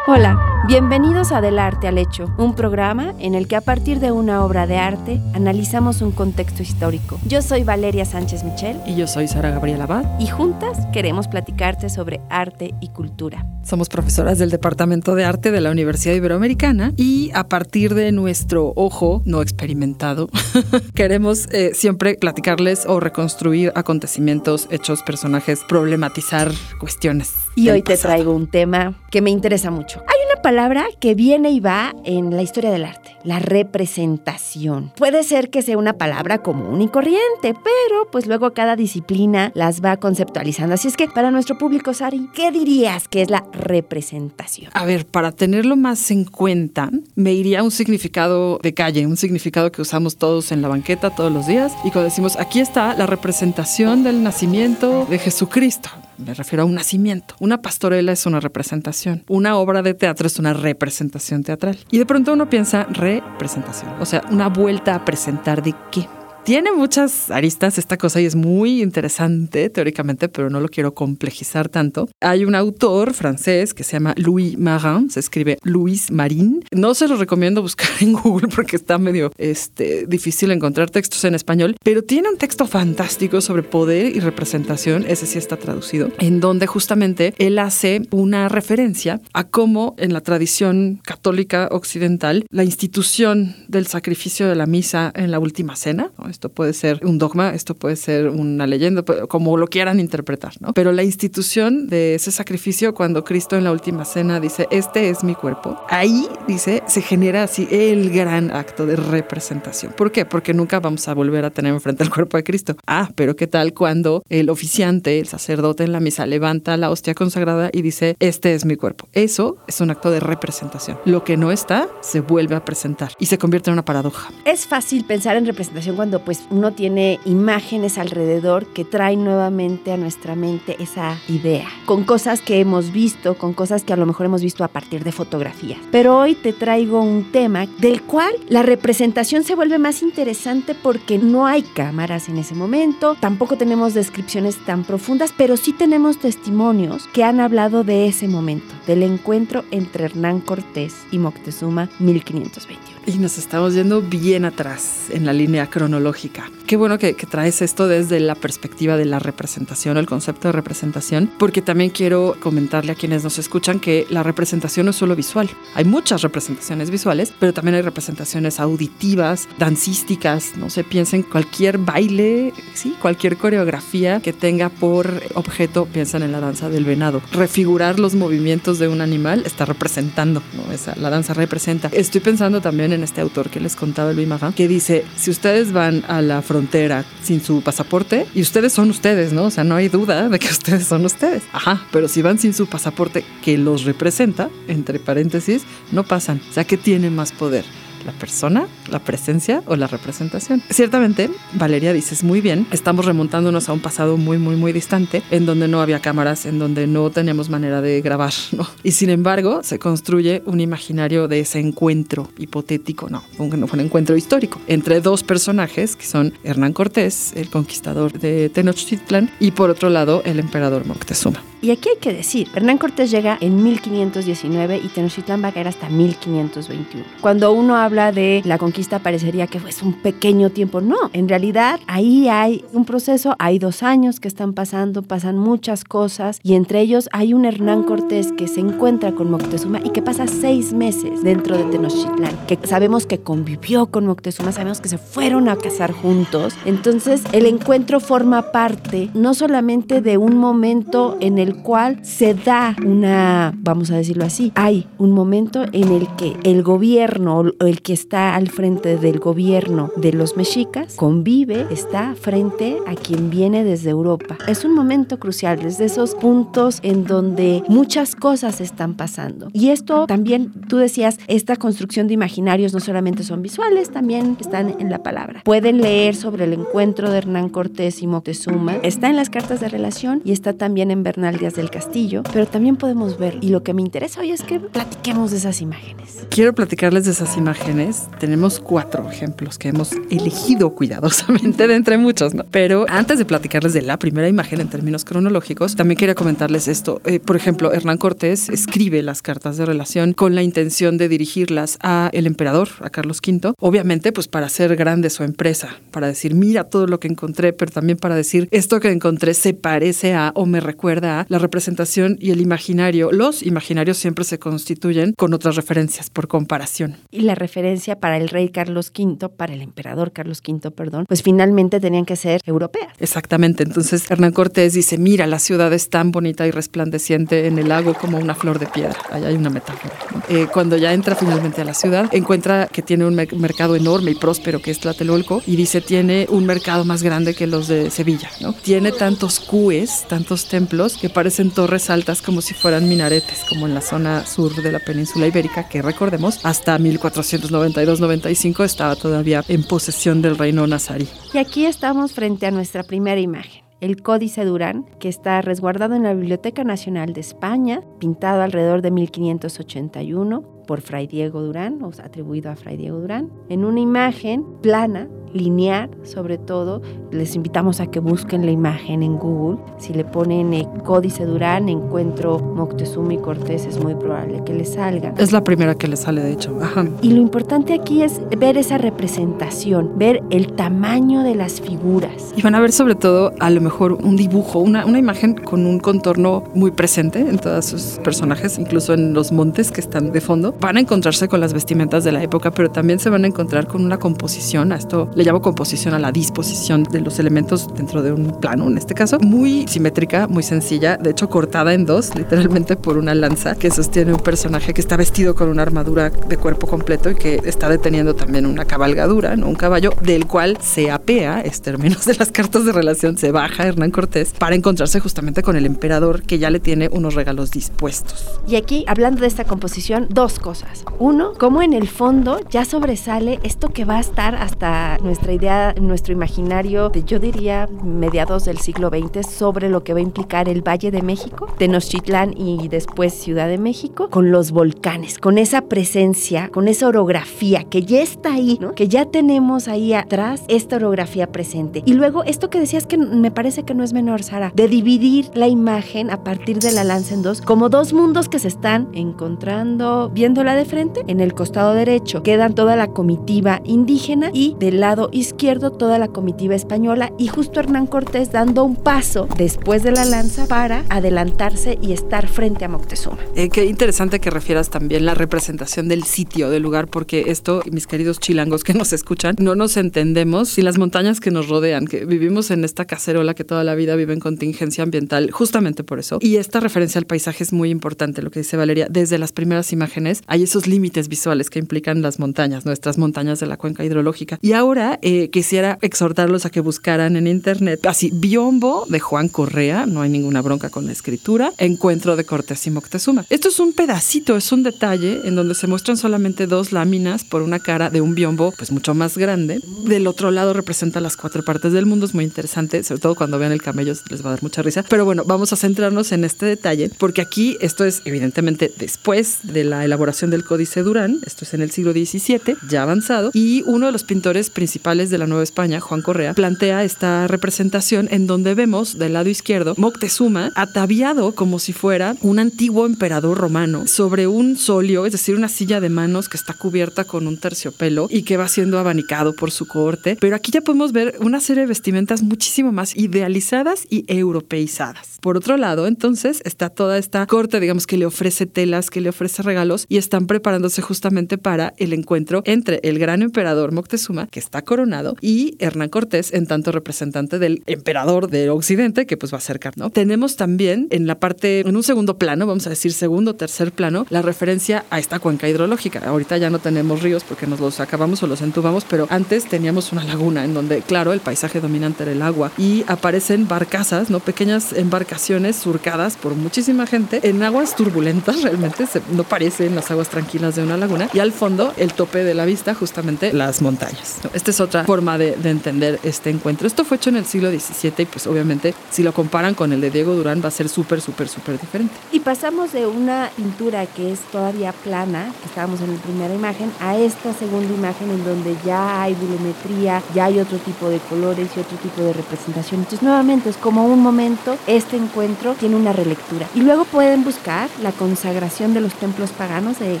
Hola, 0.08 0.47
bienvenidos 0.68 1.32
a 1.32 1.40
Del 1.40 1.58
Arte 1.58 1.88
al 1.88 1.96
Hecho, 1.96 2.30
un 2.36 2.54
programa 2.54 3.14
en 3.18 3.34
el 3.34 3.48
que 3.48 3.56
a 3.56 3.62
partir 3.62 4.00
de 4.00 4.12
una 4.12 4.44
obra 4.44 4.66
de 4.66 4.76
arte 4.76 5.18
analizamos 5.32 6.02
un 6.02 6.12
contexto 6.12 6.62
histórico. 6.62 7.18
Yo 7.26 7.40
soy 7.40 7.64
Valeria 7.64 8.04
Sánchez 8.04 8.44
Michel. 8.44 8.76
Y 8.86 8.94
yo 8.94 9.06
soy 9.06 9.28
Sara 9.28 9.50
Gabriela 9.50 9.84
Abad. 9.84 10.04
Y 10.20 10.26
juntas 10.26 10.86
queremos 10.92 11.26
platicarte 11.26 11.88
sobre 11.88 12.20
arte 12.28 12.74
y 12.82 12.88
cultura. 12.88 13.46
Somos 13.64 13.88
profesoras 13.88 14.38
del 14.38 14.50
Departamento 14.50 15.14
de 15.14 15.24
Arte 15.24 15.50
de 15.50 15.62
la 15.62 15.70
Universidad 15.70 16.14
Iberoamericana 16.14 16.92
y 16.96 17.30
a 17.34 17.48
partir 17.48 17.94
de 17.94 18.12
nuestro 18.12 18.74
ojo 18.76 19.22
no 19.24 19.40
experimentado, 19.40 20.28
queremos 20.94 21.48
eh, 21.50 21.72
siempre 21.72 22.14
platicarles 22.14 22.84
o 22.86 23.00
reconstruir 23.00 23.72
acontecimientos, 23.74 24.68
hechos, 24.70 25.02
personajes, 25.02 25.60
problematizar 25.66 26.52
cuestiones. 26.78 27.32
Y 27.56 27.70
hoy 27.70 27.82
te 27.82 27.96
traigo 27.96 28.32
un 28.34 28.46
tema 28.46 29.02
que 29.10 29.20
me 29.20 29.30
interesa 29.30 29.70
mucho. 29.70 30.00
Hay 30.00 30.16
una 30.24 30.27
palabra 30.48 30.86
que 30.98 31.14
viene 31.14 31.50
y 31.50 31.60
va 31.60 31.94
en 32.04 32.34
la 32.34 32.40
historia 32.40 32.70
del 32.70 32.86
arte, 32.86 33.14
la 33.22 33.38
representación. 33.38 34.90
Puede 34.96 35.22
ser 35.22 35.50
que 35.50 35.60
sea 35.60 35.76
una 35.76 35.98
palabra 35.98 36.38
común 36.38 36.80
y 36.80 36.88
corriente, 36.88 37.52
pero 37.52 38.10
pues 38.10 38.26
luego 38.26 38.54
cada 38.54 38.74
disciplina 38.74 39.52
las 39.54 39.84
va 39.84 39.98
conceptualizando. 39.98 40.72
Así 40.72 40.88
es 40.88 40.96
que 40.96 41.06
para 41.06 41.30
nuestro 41.30 41.58
público, 41.58 41.92
Sari, 41.92 42.30
¿qué 42.32 42.50
dirías 42.50 43.08
que 43.08 43.20
es 43.20 43.28
la 43.28 43.44
representación? 43.52 44.70
A 44.72 44.86
ver, 44.86 45.04
para 45.04 45.32
tenerlo 45.32 45.76
más 45.76 46.10
en 46.10 46.24
cuenta, 46.24 46.88
me 47.14 47.34
iría 47.34 47.60
a 47.60 47.62
un 47.62 47.70
significado 47.70 48.58
de 48.62 48.72
calle, 48.72 49.06
un 49.06 49.18
significado 49.18 49.70
que 49.70 49.82
usamos 49.82 50.16
todos 50.16 50.50
en 50.50 50.62
la 50.62 50.68
banqueta 50.68 51.10
todos 51.10 51.30
los 51.30 51.46
días. 51.46 51.74
Y 51.84 51.90
cuando 51.90 52.04
decimos, 52.04 52.38
aquí 52.38 52.60
está 52.60 52.94
la 52.94 53.04
representación 53.04 54.02
del 54.02 54.22
nacimiento 54.22 55.04
de 55.10 55.18
Jesucristo, 55.18 55.90
me 56.18 56.34
refiero 56.34 56.62
a 56.62 56.66
un 56.66 56.74
nacimiento. 56.74 57.34
Una 57.38 57.62
pastorela 57.62 58.12
es 58.12 58.26
una 58.26 58.40
representación. 58.40 59.24
Una 59.28 59.56
obra 59.56 59.82
de 59.82 59.94
teatro 59.94 60.26
es 60.26 60.38
una 60.38 60.52
representación 60.52 61.42
teatral. 61.42 61.78
Y 61.90 61.98
de 61.98 62.06
pronto 62.06 62.32
uno 62.32 62.50
piensa 62.50 62.84
representación. 62.84 63.92
O 64.00 64.06
sea, 64.06 64.22
una 64.30 64.48
vuelta 64.48 64.94
a 64.94 65.04
presentar 65.04 65.62
de 65.62 65.74
qué 65.90 66.06
tiene 66.48 66.72
muchas 66.72 67.30
aristas 67.30 67.76
esta 67.76 67.98
cosa 67.98 68.22
y 68.22 68.24
es 68.24 68.34
muy 68.34 68.80
interesante 68.80 69.68
teóricamente, 69.68 70.30
pero 70.30 70.48
no 70.48 70.60
lo 70.60 70.68
quiero 70.70 70.94
complejizar 70.94 71.68
tanto. 71.68 72.08
Hay 72.22 72.46
un 72.46 72.54
autor 72.54 73.12
francés 73.12 73.74
que 73.74 73.84
se 73.84 73.92
llama 73.92 74.14
Louis 74.16 74.56
Marin, 74.56 75.10
se 75.10 75.20
escribe 75.20 75.58
Louis 75.62 76.10
Marin. 76.10 76.64
No 76.72 76.94
se 76.94 77.06
lo 77.06 77.16
recomiendo 77.16 77.60
buscar 77.60 77.90
en 78.00 78.14
Google 78.14 78.48
porque 78.48 78.76
está 78.76 78.96
medio 78.96 79.30
este, 79.36 80.06
difícil 80.06 80.50
encontrar 80.50 80.88
textos 80.88 81.22
en 81.26 81.34
español, 81.34 81.76
pero 81.84 82.00
tiene 82.00 82.30
un 82.30 82.38
texto 82.38 82.66
fantástico 82.66 83.42
sobre 83.42 83.62
poder 83.62 84.16
y 84.16 84.20
representación, 84.20 85.04
ese 85.06 85.26
sí 85.26 85.36
está 85.36 85.58
traducido, 85.58 86.10
en 86.18 86.40
donde 86.40 86.66
justamente 86.66 87.34
él 87.36 87.58
hace 87.58 88.00
una 88.10 88.48
referencia 88.48 89.20
a 89.34 89.44
cómo 89.44 89.96
en 89.98 90.14
la 90.14 90.22
tradición 90.22 91.02
católica 91.04 91.68
occidental 91.72 92.46
la 92.48 92.64
institución 92.64 93.54
del 93.68 93.86
sacrificio 93.86 94.48
de 94.48 94.56
la 94.56 94.64
misa 94.64 95.12
en 95.14 95.30
la 95.30 95.40
última 95.40 95.76
cena, 95.76 96.10
esto 96.38 96.50
puede 96.50 96.72
ser 96.72 97.00
un 97.04 97.18
dogma, 97.18 97.50
esto 97.50 97.74
puede 97.74 97.96
ser 97.96 98.28
una 98.28 98.68
leyenda, 98.68 99.02
como 99.02 99.56
lo 99.56 99.66
quieran 99.66 99.98
interpretar, 99.98 100.52
¿no? 100.60 100.72
Pero 100.72 100.92
la 100.92 101.02
institución 101.02 101.88
de 101.88 102.14
ese 102.14 102.30
sacrificio, 102.30 102.94
cuando 102.94 103.24
Cristo 103.24 103.56
en 103.56 103.64
la 103.64 103.72
última 103.72 104.04
cena 104.04 104.38
dice, 104.38 104.68
este 104.70 105.10
es 105.10 105.24
mi 105.24 105.34
cuerpo, 105.34 105.76
ahí 105.88 106.28
dice, 106.46 106.84
se 106.86 107.02
genera 107.02 107.42
así 107.42 107.66
el 107.72 108.10
gran 108.10 108.52
acto 108.52 108.86
de 108.86 108.94
representación. 108.94 109.92
¿Por 109.96 110.12
qué? 110.12 110.26
Porque 110.26 110.54
nunca 110.54 110.78
vamos 110.78 111.08
a 111.08 111.14
volver 111.14 111.44
a 111.44 111.50
tener 111.50 111.74
enfrente 111.74 112.04
el 112.04 112.10
cuerpo 112.10 112.36
de 112.36 112.44
Cristo. 112.44 112.76
Ah, 112.86 113.10
pero 113.16 113.34
¿qué 113.34 113.48
tal 113.48 113.74
cuando 113.74 114.22
el 114.28 114.48
oficiante, 114.48 115.18
el 115.18 115.26
sacerdote 115.26 115.82
en 115.82 115.90
la 115.90 115.98
misa, 115.98 116.24
levanta 116.24 116.76
la 116.76 116.90
hostia 116.90 117.14
consagrada 117.14 117.70
y 117.72 117.82
dice, 117.82 118.14
este 118.20 118.54
es 118.54 118.64
mi 118.64 118.76
cuerpo? 118.76 119.08
Eso 119.12 119.56
es 119.66 119.80
un 119.80 119.90
acto 119.90 120.12
de 120.12 120.20
representación. 120.20 120.98
Lo 121.04 121.24
que 121.24 121.36
no 121.36 121.50
está, 121.50 121.88
se 122.00 122.20
vuelve 122.20 122.54
a 122.54 122.64
presentar 122.64 123.10
y 123.18 123.26
se 123.26 123.38
convierte 123.38 123.70
en 123.70 123.72
una 123.72 123.84
paradoja. 123.84 124.30
Es 124.44 124.68
fácil 124.68 125.04
pensar 125.04 125.36
en 125.36 125.44
representación 125.44 125.96
cuando 125.96 126.17
pues 126.20 126.46
uno 126.50 126.72
tiene 126.72 127.20
imágenes 127.24 127.98
alrededor 127.98 128.66
que 128.66 128.84
traen 128.84 129.24
nuevamente 129.24 129.92
a 129.92 129.96
nuestra 129.96 130.34
mente 130.34 130.76
esa 130.80 131.16
idea, 131.28 131.68
con 131.86 132.04
cosas 132.04 132.40
que 132.40 132.60
hemos 132.60 132.92
visto, 132.92 133.34
con 133.36 133.52
cosas 133.52 133.84
que 133.84 133.92
a 133.92 133.96
lo 133.96 134.06
mejor 134.06 134.26
hemos 134.26 134.42
visto 134.42 134.64
a 134.64 134.68
partir 134.68 135.04
de 135.04 135.12
fotografías. 135.12 135.78
Pero 135.90 136.18
hoy 136.18 136.34
te 136.34 136.52
traigo 136.52 137.00
un 137.00 137.30
tema 137.30 137.66
del 137.78 138.02
cual 138.02 138.32
la 138.48 138.62
representación 138.62 139.44
se 139.44 139.54
vuelve 139.54 139.78
más 139.78 140.02
interesante 140.02 140.74
porque 140.74 141.18
no 141.18 141.46
hay 141.46 141.62
cámaras 141.62 142.28
en 142.28 142.38
ese 142.38 142.54
momento, 142.54 143.16
tampoco 143.20 143.56
tenemos 143.56 143.94
descripciones 143.94 144.56
tan 144.64 144.84
profundas, 144.84 145.32
pero 145.36 145.56
sí 145.56 145.72
tenemos 145.72 146.18
testimonios 146.18 147.06
que 147.12 147.24
han 147.24 147.40
hablado 147.40 147.84
de 147.84 148.06
ese 148.06 148.28
momento, 148.28 148.74
del 148.86 149.02
encuentro 149.02 149.64
entre 149.70 150.06
Hernán 150.06 150.40
Cortés 150.40 150.94
y 151.10 151.18
Moctezuma 151.18 151.88
1521. 151.98 152.97
Y 153.08 153.16
nos 153.16 153.38
estamos 153.38 153.72
yendo 153.72 154.02
bien 154.02 154.44
atrás 154.44 155.06
en 155.08 155.24
la 155.24 155.32
línea 155.32 155.70
cronológica. 155.70 156.50
Qué 156.66 156.76
bueno 156.76 156.98
que, 156.98 157.14
traes 157.14 157.62
esto 157.62 157.88
desde 157.88 158.20
la 158.20 158.34
perspectiva 158.34 158.98
de 158.98 159.06
la 159.06 159.18
representación, 159.18 159.96
el 159.96 160.04
concepto 160.04 160.48
de 160.48 160.52
representación, 160.52 161.30
porque 161.38 161.62
también 161.62 161.88
quiero 161.88 162.36
comentarle 162.38 162.92
a 162.92 162.94
quienes 162.94 163.24
nos 163.24 163.38
escuchan 163.38 163.80
que 163.80 164.06
la 164.10 164.22
representación 164.22 164.84
no 164.84 164.90
es 164.90 164.96
solo 164.96 165.16
visual. 165.16 165.48
Hay 165.74 165.86
muchas 165.86 166.20
representaciones 166.20 166.90
visuales, 166.90 167.32
pero 167.40 167.54
también 167.54 167.76
hay 167.76 167.80
representaciones 167.80 168.60
auditivas, 168.60 169.48
dancísticas, 169.58 170.58
no 170.58 170.68
se 170.68 170.84
piensen 170.84 171.22
cualquier 171.22 171.78
baile, 171.78 172.52
sí, 172.74 172.94
cualquier 173.00 173.38
coreografía 173.38 174.20
que 174.20 174.34
tenga 174.34 174.68
por 174.68 175.22
objeto, 175.32 175.86
piensan 175.86 176.22
en 176.22 176.32
la 176.32 176.40
danza 176.40 176.68
del 176.68 176.84
venado. 176.84 177.22
Refigurar 177.32 177.98
los 177.98 178.14
movimientos 178.14 178.78
de 178.78 178.88
un 178.88 179.00
animal 179.00 179.44
está 179.46 179.64
representando, 179.64 180.42
¿no? 180.52 180.70
Esa, 180.70 180.94
la 180.96 181.08
danza 181.08 181.32
representa. 181.32 181.88
Estoy 181.94 182.20
pensando 182.20 182.60
también 182.60 182.92
en 182.92 182.97
este 183.02 183.20
autor 183.20 183.50
que 183.50 183.60
les 183.60 183.76
contaba 183.76 184.12
Luis 184.12 184.28
Marin, 184.28 184.52
que 184.52 184.68
dice, 184.68 185.04
si 185.16 185.30
ustedes 185.30 185.72
van 185.72 186.04
a 186.08 186.22
la 186.22 186.42
frontera 186.42 187.04
sin 187.22 187.42
su 187.42 187.62
pasaporte, 187.62 188.26
y 188.34 188.42
ustedes 188.42 188.72
son 188.72 188.90
ustedes, 188.90 189.32
¿no? 189.32 189.44
O 189.44 189.50
sea, 189.50 189.64
no 189.64 189.74
hay 189.74 189.88
duda 189.88 190.28
de 190.28 190.38
que 190.38 190.48
ustedes 190.50 190.86
son 190.86 191.04
ustedes. 191.04 191.42
Ajá, 191.52 191.86
pero 191.92 192.08
si 192.08 192.22
van 192.22 192.38
sin 192.38 192.54
su 192.54 192.66
pasaporte 192.66 193.24
que 193.42 193.58
los 193.58 193.84
representa, 193.84 194.50
entre 194.66 194.98
paréntesis, 194.98 195.62
no 195.92 196.04
pasan. 196.04 196.40
O 196.50 196.52
sea, 196.52 196.64
que 196.64 196.76
tiene 196.76 197.10
más 197.10 197.32
poder 197.32 197.64
la 198.04 198.12
persona, 198.12 198.66
la 198.90 198.98
presencia 198.98 199.62
o 199.66 199.76
la 199.76 199.86
representación. 199.86 200.62
Ciertamente, 200.70 201.30
Valeria 201.54 201.92
dices 201.92 202.24
muy 202.24 202.40
bien, 202.40 202.66
estamos 202.70 203.04
remontándonos 203.04 203.68
a 203.68 203.72
un 203.72 203.80
pasado 203.80 204.16
muy, 204.16 204.38
muy, 204.38 204.56
muy 204.56 204.72
distante, 204.72 205.22
en 205.30 205.46
donde 205.46 205.68
no 205.68 205.80
había 205.80 206.00
cámaras, 206.00 206.46
en 206.46 206.58
donde 206.58 206.86
no 206.86 207.10
teníamos 207.10 207.50
manera 207.50 207.80
de 207.80 208.00
grabar. 208.00 208.32
Y 208.82 208.92
sin 208.92 209.10
embargo, 209.10 209.60
se 209.62 209.78
construye 209.78 210.42
un 210.46 210.60
imaginario 210.60 211.28
de 211.28 211.40
ese 211.40 211.58
encuentro 211.58 212.30
hipotético, 212.38 213.08
no, 213.08 213.22
fue 213.36 213.46
un 213.46 213.80
encuentro 213.80 214.16
histórico, 214.16 214.60
entre 214.66 215.00
dos 215.00 215.22
personajes 215.22 215.96
que 215.96 216.06
son 216.06 216.32
Hernán 216.44 216.72
Cortés, 216.72 217.32
el 217.34 217.50
conquistador 217.50 218.12
de 218.18 218.48
Tenochtitlan, 218.48 219.30
y 219.40 219.50
por 219.52 219.70
otro 219.70 219.90
lado, 219.90 220.22
el 220.24 220.38
emperador 220.38 220.86
Moctezuma. 220.86 221.42
Y 221.60 221.72
aquí 221.72 221.88
hay 221.88 221.96
que 221.96 222.12
decir, 222.12 222.48
Hernán 222.54 222.78
Cortés 222.78 223.10
llega 223.10 223.36
en 223.40 223.62
1519 223.62 224.80
y 224.84 224.88
Tenochtitlán 224.88 225.42
va 225.42 225.48
a 225.48 225.52
caer 225.52 225.66
hasta 225.66 225.88
1521. 225.88 227.04
Cuando 227.20 227.52
uno 227.52 227.76
habla 227.76 228.12
de 228.12 228.42
la 228.44 228.58
conquista 228.58 229.00
parecería 229.00 229.48
que 229.48 229.58
fue 229.58 229.70
un 229.82 229.94
pequeño 229.94 230.50
tiempo. 230.50 230.80
No, 230.80 231.10
en 231.12 231.28
realidad 231.28 231.80
ahí 231.86 232.28
hay 232.28 232.64
un 232.72 232.84
proceso, 232.84 233.34
hay 233.38 233.58
dos 233.58 233.82
años 233.82 234.20
que 234.20 234.28
están 234.28 234.52
pasando, 234.52 235.02
pasan 235.02 235.36
muchas 235.36 235.84
cosas 235.84 236.38
y 236.42 236.54
entre 236.54 236.80
ellos 236.80 237.08
hay 237.12 237.34
un 237.34 237.44
Hernán 237.44 237.82
Cortés 237.82 238.32
que 238.32 238.46
se 238.46 238.60
encuentra 238.60 239.12
con 239.12 239.30
Moctezuma 239.30 239.80
y 239.82 239.90
que 239.90 240.02
pasa 240.02 240.26
seis 240.28 240.72
meses 240.72 241.22
dentro 241.22 241.56
de 241.56 241.64
Tenochtitlán, 241.64 242.46
que 242.46 242.58
sabemos 242.64 243.06
que 243.06 243.18
convivió 243.18 243.86
con 243.86 244.06
Moctezuma, 244.06 244.52
sabemos 244.52 244.80
que 244.80 244.88
se 244.88 244.98
fueron 244.98 245.48
a 245.48 245.56
casar 245.56 245.92
juntos. 245.92 246.54
Entonces 246.64 247.22
el 247.32 247.46
encuentro 247.46 247.98
forma 247.98 248.52
parte 248.52 249.10
no 249.14 249.34
solamente 249.34 250.00
de 250.00 250.18
un 250.18 250.36
momento 250.36 251.16
en 251.20 251.38
el 251.38 251.47
el 251.48 251.62
cual 251.62 251.98
se 252.02 252.34
da 252.34 252.76
una, 252.84 253.54
vamos 253.56 253.90
a 253.90 253.96
decirlo 253.96 254.24
así, 254.26 254.52
hay 254.54 254.86
un 254.98 255.12
momento 255.12 255.64
en 255.72 255.92
el 255.92 256.06
que 256.16 256.36
el 256.44 256.62
gobierno 256.62 257.38
o 257.38 257.64
el 257.64 257.80
que 257.80 257.94
está 257.94 258.34
al 258.34 258.48
frente 258.48 258.98
del 258.98 259.18
gobierno 259.18 259.90
de 259.96 260.12
los 260.12 260.36
mexicas 260.36 260.94
convive, 260.94 261.66
está 261.70 262.14
frente 262.14 262.76
a 262.86 262.94
quien 262.94 263.30
viene 263.30 263.64
desde 263.64 263.90
Europa. 263.90 264.36
Es 264.46 264.64
un 264.64 264.74
momento 264.74 265.18
crucial, 265.18 265.58
desde 265.62 265.86
esos 265.86 266.14
puntos 266.14 266.80
en 266.82 267.04
donde 267.04 267.62
muchas 267.68 268.14
cosas 268.14 268.60
están 268.60 268.94
pasando. 268.94 269.48
Y 269.54 269.70
esto 269.70 270.06
también, 270.06 270.52
tú 270.68 270.76
decías, 270.76 271.18
esta 271.28 271.56
construcción 271.56 272.08
de 272.08 272.14
imaginarios 272.14 272.74
no 272.74 272.80
solamente 272.80 273.22
son 273.22 273.40
visuales, 273.40 273.90
también 273.90 274.36
están 274.38 274.76
en 274.78 274.90
la 274.90 275.02
palabra. 275.02 275.42
Pueden 275.44 275.80
leer 275.80 276.14
sobre 276.14 276.44
el 276.44 276.52
encuentro 276.52 277.10
de 277.10 277.18
Hernán 277.18 277.48
Cortés 277.48 278.02
y 278.02 278.06
Moctezuma, 278.06 278.76
está 278.82 279.08
en 279.08 279.16
las 279.16 279.30
cartas 279.30 279.60
de 279.60 279.68
relación 279.70 280.20
y 280.24 280.32
está 280.32 280.52
también 280.52 280.90
en 280.90 281.02
Bernal 281.02 281.37
guardias 281.38 281.54
del 281.54 281.70
castillo, 281.70 282.24
pero 282.32 282.46
también 282.46 282.76
podemos 282.76 283.16
ver, 283.16 283.38
y 283.40 283.50
lo 283.50 283.62
que 283.62 283.72
me 283.72 283.80
interesa 283.80 284.22
hoy 284.22 284.32
es 284.32 284.42
que 284.42 284.58
platiquemos 284.58 285.30
de 285.30 285.36
esas 285.36 285.60
imágenes. 285.60 286.26
Quiero 286.30 286.52
platicarles 286.52 287.04
de 287.04 287.12
esas 287.12 287.36
imágenes. 287.36 288.08
Tenemos 288.18 288.58
cuatro 288.58 289.08
ejemplos 289.08 289.56
que 289.56 289.68
hemos 289.68 289.92
elegido 290.10 290.74
cuidadosamente 290.74 291.68
de 291.68 291.76
entre 291.76 291.96
muchos, 291.96 292.34
¿no? 292.34 292.44
Pero 292.50 292.86
antes 292.88 293.18
de 293.18 293.24
platicarles 293.24 293.72
de 293.72 293.82
la 293.82 294.00
primera 294.00 294.28
imagen 294.28 294.60
en 294.60 294.68
términos 294.68 295.04
cronológicos, 295.04 295.76
también 295.76 295.96
quería 295.96 296.16
comentarles 296.16 296.66
esto. 296.66 297.00
Eh, 297.04 297.20
por 297.20 297.36
ejemplo, 297.36 297.72
Hernán 297.72 297.98
Cortés 297.98 298.48
escribe 298.48 299.00
las 299.04 299.22
cartas 299.22 299.56
de 299.58 299.64
relación 299.64 300.14
con 300.14 300.34
la 300.34 300.42
intención 300.42 300.98
de 300.98 301.08
dirigirlas 301.08 301.78
a 301.82 302.10
el 302.12 302.26
emperador, 302.26 302.68
a 302.80 302.90
Carlos 302.90 303.20
V, 303.24 303.52
obviamente 303.60 304.10
pues 304.10 304.26
para 304.26 304.46
hacer 304.46 304.74
grande 304.74 305.08
su 305.08 305.22
empresa, 305.22 305.68
para 305.92 306.08
decir, 306.08 306.34
mira 306.34 306.64
todo 306.64 306.88
lo 306.88 306.98
que 306.98 307.06
encontré, 307.06 307.52
pero 307.52 307.70
también 307.70 307.96
para 307.96 308.16
decir, 308.16 308.48
esto 308.50 308.80
que 308.80 308.90
encontré 308.90 309.34
se 309.34 309.54
parece 309.54 310.14
a 310.14 310.32
o 310.34 310.46
me 310.46 310.58
recuerda 310.60 311.20
a 311.20 311.26
la 311.28 311.38
representación 311.38 312.16
y 312.20 312.30
el 312.30 312.40
imaginario. 312.40 313.10
Los 313.12 313.42
imaginarios 313.42 313.98
siempre 313.98 314.24
se 314.24 314.38
constituyen 314.38 315.14
con 315.16 315.34
otras 315.34 315.56
referencias 315.56 316.10
por 316.10 316.28
comparación. 316.28 316.96
Y 317.10 317.20
la 317.20 317.34
referencia 317.34 318.00
para 318.00 318.16
el 318.16 318.28
rey 318.28 318.48
Carlos 318.48 318.92
V, 318.96 319.28
para 319.28 319.54
el 319.54 319.62
emperador 319.62 320.12
Carlos 320.12 320.42
V, 320.46 320.70
perdón, 320.70 321.04
pues 321.06 321.22
finalmente 321.22 321.80
tenían 321.80 322.04
que 322.04 322.16
ser 322.16 322.40
europeas. 322.44 322.92
Exactamente. 322.98 323.62
Entonces 323.62 324.10
Hernán 324.10 324.32
Cortés 324.32 324.72
dice, 324.72 324.98
mira, 324.98 325.26
la 325.26 325.38
ciudad 325.38 325.72
es 325.72 325.90
tan 325.90 326.10
bonita 326.10 326.46
y 326.46 326.50
resplandeciente 326.50 327.46
en 327.46 327.58
el 327.58 327.68
lago 327.68 327.94
como 327.94 328.18
una 328.18 328.34
flor 328.34 328.58
de 328.58 328.66
piedra. 328.66 328.96
Ahí 329.10 329.24
hay 329.24 329.34
una 329.34 329.50
metáfora. 329.50 329.94
Eh, 330.28 330.46
cuando 330.52 330.76
ya 330.76 330.92
entra 330.92 331.14
finalmente 331.14 331.62
a 331.62 331.64
la 331.64 331.74
ciudad, 331.74 332.08
encuentra 332.12 332.66
que 332.66 332.82
tiene 332.82 333.04
un 333.04 333.14
mercado 333.14 333.76
enorme 333.76 334.10
y 334.10 334.14
próspero 334.14 334.60
que 334.60 334.70
es 334.70 334.80
Tlatelolco 334.80 335.42
y 335.46 335.56
dice, 335.56 335.80
tiene 335.80 336.26
un 336.30 336.46
mercado 336.46 336.84
más 336.84 337.02
grande 337.02 337.34
que 337.34 337.46
los 337.46 337.68
de 337.68 337.90
Sevilla, 337.90 338.30
¿no? 338.40 338.52
Tiene 338.52 338.92
tantos 338.92 339.40
cues, 339.40 340.04
tantos 340.08 340.46
templos 340.46 340.96
que 340.96 341.08
parecen 341.18 341.50
torres 341.50 341.90
altas 341.90 342.22
como 342.22 342.40
si 342.40 342.54
fueran 342.54 342.88
minaretes, 342.88 343.44
como 343.48 343.66
en 343.66 343.74
la 343.74 343.80
zona 343.80 344.24
sur 344.24 344.54
de 344.54 344.70
la 344.70 344.78
península 344.78 345.26
ibérica, 345.26 345.68
que 345.68 345.82
recordemos, 345.82 346.38
hasta 346.46 346.78
1492-95 346.78 348.64
estaba 348.64 348.94
todavía 348.94 349.42
en 349.48 349.64
posesión 349.64 350.22
del 350.22 350.38
reino 350.38 350.64
nazarí. 350.68 351.08
Y 351.34 351.38
aquí 351.38 351.66
estamos 351.66 352.12
frente 352.12 352.46
a 352.46 352.52
nuestra 352.52 352.84
primera 352.84 353.20
imagen 353.20 353.64
el 353.80 354.02
Códice 354.02 354.44
Durán, 354.44 354.86
que 354.98 355.08
está 355.08 355.40
resguardado 355.40 355.94
en 355.94 356.02
la 356.02 356.14
Biblioteca 356.14 356.64
Nacional 356.64 357.12
de 357.12 357.20
España, 357.20 357.82
pintado 357.98 358.42
alrededor 358.42 358.82
de 358.82 358.90
1581 358.90 360.42
por 360.66 360.80
Fray 360.80 361.06
Diego 361.06 361.42
Durán, 361.42 361.82
o 361.82 361.90
atribuido 362.02 362.50
a 362.50 362.56
Fray 362.56 362.76
Diego 362.76 363.00
Durán, 363.00 363.30
en 363.48 363.64
una 363.64 363.80
imagen 363.80 364.44
plana 364.62 365.08
lineal 365.32 365.90
sobre 366.04 366.38
todo. 366.38 366.82
Les 367.10 367.34
invitamos 367.34 367.80
a 367.80 367.86
que 367.86 368.00
busquen 368.00 368.44
la 368.44 368.52
imagen 368.52 369.02
en 369.02 369.16
Google. 369.16 369.58
Si 369.78 369.92
le 369.92 370.04
ponen 370.04 370.54
el 370.54 370.66
Códice 370.84 371.24
Durán, 371.24 371.68
encuentro 371.68 372.38
Moctezuma 372.38 373.14
y 373.14 373.18
Cortés, 373.18 373.66
es 373.66 373.82
muy 373.82 373.94
probable 373.94 374.42
que 374.44 374.54
les 374.54 374.74
salga. 374.74 375.14
Es 375.18 375.32
la 375.32 375.44
primera 375.44 375.74
que 375.74 375.88
les 375.88 376.00
sale, 376.00 376.22
de 376.22 376.32
hecho. 376.32 376.56
Y 377.02 377.10
lo 377.10 377.20
importante 377.20 377.74
aquí 377.74 378.02
es 378.02 378.20
ver 378.38 378.56
esa 378.56 378.78
representación, 378.78 379.92
ver 379.96 380.22
el 380.30 380.52
tamaño 380.52 381.22
de 381.22 381.34
las 381.34 381.60
figuras. 381.60 382.32
Y 382.36 382.42
van 382.42 382.54
a 382.54 382.60
ver 382.60 382.72
sobre 382.72 382.94
todo 382.94 383.32
a 383.40 383.50
lo 383.50 383.60
mejor 383.60 383.92
un 383.92 384.16
dibujo, 384.16 384.58
una, 384.58 384.86
una 384.86 384.98
imagen 384.98 385.34
con 385.34 385.66
un 385.66 385.78
contorno 385.80 386.44
muy 386.54 386.70
presente 386.70 387.20
en 387.20 387.38
todos 387.38 387.66
sus 387.66 388.00
personajes, 388.02 388.58
incluso 388.58 388.94
en 388.94 389.14
los 389.14 389.32
montes 389.32 389.70
que 389.70 389.80
están 389.80 390.12
de 390.12 390.20
fondo. 390.20 390.54
Van 390.60 390.76
a 390.76 390.80
encontrarse 390.80 391.28
con 391.28 391.40
las 391.40 391.52
vestimentas 391.52 392.04
de 392.04 392.12
la 392.12 392.22
época, 392.22 392.50
pero 392.50 392.70
también 392.70 392.98
se 392.98 393.10
van 393.10 393.24
a 393.24 393.26
encontrar 393.26 393.66
con 393.66 393.84
una 393.84 393.98
composición. 393.98 394.72
A 394.72 394.76
esto 394.76 395.08
le 395.18 395.24
llamo 395.24 395.42
composición 395.42 395.94
a 395.94 395.98
la 395.98 396.12
disposición 396.12 396.84
de 396.84 397.00
los 397.00 397.18
elementos 397.18 397.74
dentro 397.74 398.02
de 398.02 398.12
un 398.12 398.38
plano, 398.40 398.68
en 398.68 398.78
este 398.78 398.94
caso, 398.94 399.18
muy 399.18 399.66
simétrica, 399.66 400.28
muy 400.28 400.44
sencilla, 400.44 400.96
de 400.96 401.10
hecho 401.10 401.28
cortada 401.28 401.74
en 401.74 401.86
dos, 401.86 402.14
literalmente 402.14 402.76
por 402.76 402.96
una 402.96 403.16
lanza 403.16 403.56
que 403.56 403.68
sostiene 403.72 404.12
un 404.12 404.20
personaje 404.20 404.72
que 404.72 404.80
está 404.80 404.96
vestido 404.96 405.34
con 405.34 405.48
una 405.48 405.62
armadura 405.62 406.10
de 406.10 406.36
cuerpo 406.36 406.68
completo 406.68 407.10
y 407.10 407.16
que 407.16 407.40
está 407.44 407.68
deteniendo 407.68 408.14
también 408.14 408.46
una 408.46 408.64
cabalgadura, 408.64 409.34
¿no? 409.34 409.48
un 409.48 409.56
caballo 409.56 409.92
del 410.02 410.28
cual 410.28 410.56
se 410.60 410.92
apea, 411.08 411.40
es 411.40 411.62
términos 411.62 412.04
de 412.04 412.14
las 412.16 412.30
cartas 412.30 412.66
de 412.66 412.72
relación, 412.72 413.16
se 413.16 413.32
baja 413.32 413.66
Hernán 413.66 413.90
Cortés 413.90 414.34
para 414.38 414.54
encontrarse 414.54 415.00
justamente 415.00 415.42
con 415.42 415.56
el 415.56 415.64
emperador 415.64 416.22
que 416.22 416.38
ya 416.38 416.50
le 416.50 416.60
tiene 416.60 416.90
unos 416.92 417.14
regalos 417.14 417.50
dispuestos. 417.50 418.26
Y 418.46 418.56
aquí, 418.56 418.84
hablando 418.86 419.22
de 419.22 419.26
esta 419.26 419.44
composición, 419.44 420.06
dos 420.10 420.38
cosas. 420.38 420.84
Uno, 420.98 421.32
como 421.38 421.62
en 421.62 421.72
el 421.72 421.88
fondo 421.88 422.40
ya 422.50 422.66
sobresale 422.66 423.40
esto 423.42 423.70
que 423.70 423.86
va 423.86 423.96
a 423.96 424.00
estar 424.00 424.34
hasta 424.34 424.98
nuestra 424.98 425.32
idea, 425.32 425.74
nuestro 425.80 426.12
imaginario 426.12 426.90
de, 426.90 427.02
yo 427.04 427.18
diría, 427.18 427.70
mediados 427.82 428.44
del 428.44 428.58
siglo 428.58 428.90
XX 428.90 429.26
sobre 429.26 429.70
lo 429.70 429.84
que 429.84 429.94
va 429.94 430.00
a 430.00 430.02
implicar 430.02 430.50
el 430.50 430.60
Valle 430.60 430.90
de 430.90 431.00
México, 431.00 431.46
Tenochtitlán 431.56 432.34
y 432.36 432.68
después 432.68 433.14
Ciudad 433.14 433.48
de 433.48 433.56
México, 433.56 434.10
con 434.10 434.30
los 434.30 434.50
volcanes, 434.50 435.16
con 435.18 435.38
esa 435.38 435.62
presencia, 435.62 436.50
con 436.50 436.68
esa 436.68 436.86
orografía 436.86 437.64
que 437.64 437.82
ya 437.82 438.02
está 438.02 438.34
ahí, 438.34 438.58
¿no? 438.60 438.74
que 438.74 438.88
ya 438.88 439.06
tenemos 439.06 439.68
ahí 439.68 439.94
atrás 439.94 440.42
esta 440.48 440.76
orografía 440.76 440.97
presente. 441.06 441.82
Y 441.84 441.94
luego 441.94 442.24
esto 442.24 442.50
que 442.50 442.60
decías 442.60 442.86
que 442.86 442.98
me 442.98 443.30
parece 443.30 443.62
que 443.62 443.74
no 443.74 443.84
es 443.84 443.92
menor, 443.92 444.22
Sara, 444.22 444.52
de 444.54 444.68
dividir 444.68 445.30
la 445.34 445.48
imagen 445.48 446.10
a 446.10 446.24
partir 446.24 446.58
de 446.58 446.72
la 446.72 446.84
lanza 446.84 447.14
en 447.14 447.22
dos, 447.22 447.40
como 447.40 447.68
dos 447.68 447.92
mundos 447.92 448.28
que 448.28 448.38
se 448.38 448.48
están 448.48 448.88
encontrando, 448.92 450.10
viéndola 450.10 450.54
de 450.54 450.64
frente. 450.64 451.02
En 451.06 451.20
el 451.20 451.34
costado 451.34 451.74
derecho 451.74 452.22
quedan 452.22 452.54
toda 452.54 452.76
la 452.76 452.88
comitiva 452.88 453.60
indígena 453.64 454.30
y 454.32 454.56
del 454.58 454.80
lado 454.80 455.08
izquierdo 455.12 455.70
toda 455.70 455.98
la 455.98 456.08
comitiva 456.08 456.54
española 456.54 457.12
y 457.18 457.28
justo 457.28 457.60
Hernán 457.60 457.86
Cortés 457.86 458.32
dando 458.32 458.64
un 458.64 458.76
paso 458.76 459.28
después 459.36 459.82
de 459.82 459.92
la 459.92 460.04
lanza 460.04 460.46
para 460.46 460.84
adelantarse 460.88 461.78
y 461.80 461.92
estar 461.92 462.28
frente 462.28 462.64
a 462.64 462.68
Moctezuma. 462.68 463.18
Eh, 463.34 463.48
qué 463.48 463.64
interesante 463.64 464.20
que 464.20 464.30
refieras 464.30 464.70
también 464.70 465.04
la 465.04 465.14
representación 465.14 465.88
del 465.88 466.04
sitio, 466.04 466.50
del 466.50 466.62
lugar, 466.62 466.88
porque 466.88 467.24
esto, 467.28 467.62
mis 467.70 467.86
queridos 467.86 468.18
chilangos 468.18 468.64
que 468.64 468.74
nos 468.74 468.92
escuchan, 468.92 469.36
no 469.38 469.54
nos 469.54 469.76
entendemos 469.76 470.48
sin 470.48 470.64
las 470.64 470.78
montañas 470.88 471.20
que 471.20 471.30
nos 471.30 471.48
rodean, 471.48 471.86
que 471.86 472.06
vivimos 472.06 472.50
en 472.50 472.64
esta 472.64 472.86
cacerola 472.86 473.34
que 473.34 473.44
toda 473.44 473.62
la 473.62 473.74
vida 473.74 473.94
vive 473.94 474.14
en 474.14 474.20
contingencia 474.20 474.82
ambiental, 474.82 475.30
justamente 475.30 475.84
por 475.84 475.98
eso. 475.98 476.16
Y 476.22 476.36
esta 476.36 476.60
referencia 476.60 476.98
al 476.98 477.04
paisaje 477.04 477.44
es 477.44 477.52
muy 477.52 477.68
importante, 477.68 478.22
lo 478.22 478.30
que 478.30 478.40
dice 478.40 478.56
Valeria, 478.56 478.86
desde 478.88 479.18
las 479.18 479.32
primeras 479.32 479.70
imágenes 479.74 480.22
hay 480.26 480.44
esos 480.44 480.66
límites 480.66 481.08
visuales 481.08 481.50
que 481.50 481.58
implican 481.58 482.00
las 482.00 482.18
montañas, 482.18 482.64
nuestras 482.64 482.96
montañas 482.96 483.38
de 483.38 483.46
la 483.46 483.58
cuenca 483.58 483.84
hidrológica. 483.84 484.38
Y 484.40 484.52
ahora 484.52 484.98
eh, 485.02 485.28
quisiera 485.28 485.76
exhortarlos 485.82 486.46
a 486.46 486.50
que 486.50 486.60
buscaran 486.60 487.16
en 487.16 487.26
internet 487.26 487.84
así, 487.84 488.10
Biombo 488.14 488.86
de 488.88 488.98
Juan 488.98 489.28
Correa, 489.28 489.84
no 489.84 490.00
hay 490.00 490.08
ninguna 490.08 490.40
bronca 490.40 490.70
con 490.70 490.86
la 490.86 490.92
escritura, 490.92 491.52
Encuentro 491.58 492.16
de 492.16 492.24
Cortés 492.24 492.66
y 492.66 492.70
Moctezuma. 492.70 493.26
Esto 493.28 493.48
es 493.48 493.60
un 493.60 493.74
pedacito, 493.74 494.38
es 494.38 494.52
un 494.52 494.62
detalle 494.62 495.20
en 495.24 495.34
donde 495.34 495.54
se 495.54 495.66
muestran 495.66 495.98
solamente 495.98 496.46
dos 496.46 496.72
láminas 496.72 497.24
por 497.24 497.42
una 497.42 497.58
cara 497.58 497.90
de 497.90 498.00
un 498.00 498.14
biombo 498.14 498.54
pues 498.56 498.72
mucho 498.72 498.94
más 498.94 499.18
grande. 499.18 499.60
Del 499.84 500.06
otro 500.06 500.30
lado 500.30 500.54
representa 500.54 500.77
las 501.00 501.16
cuatro 501.16 501.42
partes 501.42 501.72
del 501.72 501.86
mundo, 501.86 502.06
es 502.06 502.14
muy 502.14 502.24
interesante, 502.24 502.82
sobre 502.82 503.00
todo 503.00 503.14
cuando 503.14 503.38
vean 503.38 503.52
el 503.52 503.62
camello 503.62 503.92
les 504.10 504.24
va 504.24 504.28
a 504.28 504.32
dar 504.32 504.42
mucha 504.42 504.62
risa. 504.62 504.84
Pero 504.88 505.04
bueno, 505.04 505.24
vamos 505.26 505.52
a 505.52 505.56
centrarnos 505.56 506.12
en 506.12 506.24
este 506.24 506.46
detalle 506.46 506.90
porque 506.98 507.20
aquí 507.20 507.56
esto 507.60 507.84
es 507.84 508.02
evidentemente 508.04 508.72
después 508.76 509.38
de 509.42 509.64
la 509.64 509.84
elaboración 509.84 510.30
del 510.30 510.44
Códice 510.44 510.82
Durán, 510.82 511.20
esto 511.26 511.44
es 511.44 511.54
en 511.54 511.62
el 511.62 511.70
siglo 511.70 511.92
XVII, 511.92 512.56
ya 512.68 512.82
avanzado, 512.82 513.30
y 513.34 513.62
uno 513.66 513.86
de 513.86 513.92
los 513.92 514.04
pintores 514.04 514.50
principales 514.50 515.10
de 515.10 515.18
la 515.18 515.26
Nueva 515.26 515.42
España, 515.42 515.80
Juan 515.80 516.02
Correa, 516.02 516.34
plantea 516.34 516.84
esta 516.84 517.26
representación 517.26 518.08
en 518.10 518.26
donde 518.26 518.54
vemos 518.54 518.98
del 518.98 519.14
lado 519.14 519.28
izquierdo 519.28 519.74
Moctezuma 519.76 520.52
ataviado 520.54 521.34
como 521.34 521.58
si 521.58 521.72
fuera 521.72 522.16
un 522.22 522.38
antiguo 522.38 522.86
emperador 522.86 523.38
romano 523.38 523.86
sobre 523.86 524.26
un 524.26 524.56
solio, 524.56 525.06
es 525.06 525.12
decir, 525.12 525.36
una 525.36 525.48
silla 525.48 525.80
de 525.80 525.88
manos 525.88 526.28
que 526.28 526.36
está 526.36 526.54
cubierta 526.54 527.04
con 527.04 527.26
un 527.26 527.38
terciopelo 527.38 528.06
y 528.10 528.22
que 528.22 528.36
va 528.36 528.48
siendo 528.48 528.78
abanicado 528.78 529.34
por 529.34 529.50
su 529.50 529.66
corte. 529.66 530.16
Pero 530.20 530.36
aquí 530.36 530.52
ya 530.52 530.60
podemos 530.68 530.92
ver 530.92 531.14
una 531.20 531.40
serie 531.40 531.62
de 531.62 531.68
vestimentas 531.68 532.20
muchísimo 532.20 532.72
más 532.72 532.94
idealizadas 532.94 533.86
y 533.88 534.04
europeizadas. 534.06 535.16
Por 535.22 535.38
otro 535.38 535.56
lado, 535.56 535.86
entonces 535.86 536.42
está 536.44 536.68
toda 536.68 536.98
esta 536.98 537.26
corte, 537.26 537.58
digamos, 537.58 537.86
que 537.86 537.96
le 537.96 538.04
ofrece 538.04 538.44
telas, 538.44 538.90
que 538.90 539.00
le 539.00 539.08
ofrece 539.08 539.42
regalos 539.42 539.86
y 539.88 539.96
están 539.96 540.26
preparándose 540.26 540.82
justamente 540.82 541.38
para 541.38 541.72
el 541.78 541.94
encuentro 541.94 542.42
entre 542.44 542.80
el 542.82 542.98
gran 542.98 543.22
emperador 543.22 543.72
Moctezuma, 543.72 544.26
que 544.26 544.40
está 544.40 544.60
coronado, 544.60 545.16
y 545.22 545.56
Hernán 545.58 545.88
Cortés 545.88 546.34
en 546.34 546.46
tanto 546.46 546.70
representante 546.70 547.38
del 547.38 547.62
emperador 547.64 548.28
de 548.28 548.50
Occidente, 548.50 549.06
que 549.06 549.16
pues 549.16 549.32
va 549.32 549.36
a 549.36 549.38
acercar, 549.38 549.72
¿no? 549.78 549.88
Tenemos 549.88 550.36
también 550.36 550.86
en 550.90 551.06
la 551.06 551.18
parte, 551.18 551.60
en 551.60 551.76
un 551.76 551.82
segundo 551.82 552.18
plano, 552.18 552.46
vamos 552.46 552.66
a 552.66 552.70
decir 552.70 552.92
segundo 552.92 553.36
tercer 553.36 553.72
plano, 553.72 554.04
la 554.10 554.20
referencia 554.20 554.84
a 554.90 554.98
esta 554.98 555.18
cuenca 555.18 555.48
hidrológica. 555.48 556.00
Ahorita 556.00 556.36
ya 556.36 556.50
no 556.50 556.58
tenemos 556.58 557.02
ríos 557.02 557.24
porque 557.24 557.46
nos 557.46 557.58
los 557.58 557.80
acabamos 557.80 558.22
o 558.22 558.26
los 558.26 558.42
entubamos, 558.42 558.84
pero 558.84 559.06
antes 559.08 559.46
teníamos 559.46 559.92
una 559.92 560.04
laguna 560.04 560.44
en 560.48 560.54
donde, 560.54 560.82
claro, 560.82 561.12
el 561.12 561.20
paisaje 561.20 561.60
dominante 561.60 562.02
era 562.02 562.12
el 562.12 562.22
agua 562.22 562.50
y 562.58 562.84
aparecen 562.88 563.46
barcazas, 563.46 564.10
¿no? 564.10 564.20
Pequeñas 564.20 564.72
embarcaciones 564.72 565.56
surcadas 565.56 566.16
por 566.16 566.34
muchísima 566.34 566.86
gente 566.86 567.20
en 567.22 567.42
aguas 567.42 567.76
turbulentas, 567.76 568.42
realmente 568.42 568.86
no 569.12 569.24
parecen 569.24 569.74
las 569.74 569.90
aguas 569.90 570.08
tranquilas 570.08 570.56
de 570.56 570.62
una 570.62 570.76
laguna 570.76 571.08
y 571.12 571.20
al 571.20 571.32
fondo 571.32 571.72
el 571.76 571.92
tope 571.92 572.24
de 572.24 572.34
la 572.34 572.44
vista, 572.44 572.74
justamente 572.74 573.32
las 573.32 573.62
montañas. 573.62 574.16
Esta 574.32 574.50
es 574.50 574.60
otra 574.60 574.84
forma 574.84 575.18
de, 575.18 575.36
de 575.36 575.50
entender 575.50 576.00
este 576.02 576.30
encuentro. 576.30 576.66
Esto 576.66 576.84
fue 576.84 576.96
hecho 576.96 577.10
en 577.10 577.16
el 577.16 577.26
siglo 577.26 577.50
XVII 577.50 577.92
y 577.98 578.04
pues 578.06 578.26
obviamente 578.26 578.74
si 578.90 579.02
lo 579.02 579.12
comparan 579.12 579.54
con 579.54 579.72
el 579.72 579.80
de 579.80 579.90
Diego 579.90 580.14
Durán 580.14 580.42
va 580.42 580.48
a 580.48 580.52
ser 580.52 580.68
súper, 580.68 581.00
súper, 581.00 581.28
súper 581.28 581.60
diferente. 581.60 581.94
Y 582.12 582.20
pasamos 582.20 582.72
de 582.72 582.86
una 582.86 583.30
pintura 583.36 583.86
que 583.86 584.12
es 584.12 584.20
todavía 584.32 584.72
plana, 584.72 585.32
que 585.40 585.46
estábamos 585.46 585.80
en 585.80 585.94
la 585.94 586.00
primera 586.00 586.34
imagen, 586.34 586.72
a 586.80 586.96
esta 586.96 587.32
segunda 587.34 587.72
imagen 587.74 588.10
en 588.10 588.24
donde 588.24 588.56
ya 588.64 589.02
hay 589.02 589.14
volumetría, 589.14 590.02
ya 590.14 590.26
hay 590.26 590.37
otro 590.40 590.58
tipo 590.58 590.88
de 590.88 590.98
colores 590.98 591.48
y 591.56 591.60
otro 591.60 591.76
tipo 591.78 592.02
de 592.02 592.12
representación. 592.12 592.80
Entonces 592.80 593.02
nuevamente 593.02 593.50
es 593.50 593.56
como 593.56 593.86
un 593.86 594.00
momento, 594.00 594.56
este 594.66 594.96
encuentro 594.96 595.54
tiene 595.54 595.76
una 595.76 595.92
relectura. 595.92 596.46
Y 596.54 596.60
luego 596.60 596.84
pueden 596.84 597.24
buscar 597.24 597.68
la 597.82 597.92
consagración 597.92 598.74
de 598.74 598.80
los 598.80 598.94
templos 598.94 599.30
paganos 599.30 599.78
de 599.78 600.00